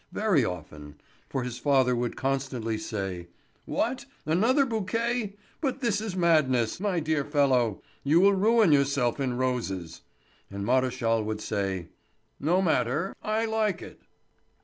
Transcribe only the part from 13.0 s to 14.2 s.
I like it."